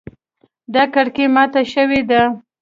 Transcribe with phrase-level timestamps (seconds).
[0.73, 2.21] دا کړکۍ ماته شوې ده